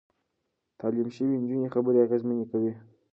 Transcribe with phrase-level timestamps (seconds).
[0.79, 2.73] تعليم شوې نجونې خبرې اغېزمنې کوي.